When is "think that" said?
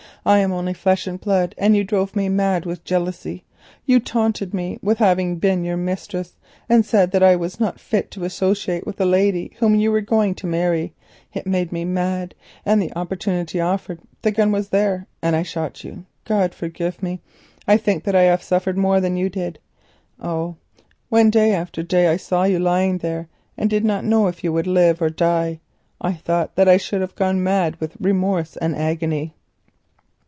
17.77-18.13